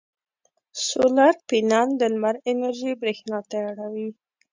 سولر 0.85 1.33
پینل 1.47 1.89
د 1.97 2.01
لمر 2.13 2.35
انرژي 2.51 2.91
برېښنا 3.01 3.39
ته 3.49 3.57
اړوي. 3.69 4.09